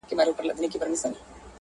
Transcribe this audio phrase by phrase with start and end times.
[0.03, 1.17] o د ژوند په غاړه کي لوېدلی يو مات لاس يمه.